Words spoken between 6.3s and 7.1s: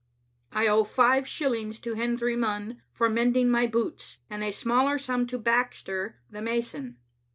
mason.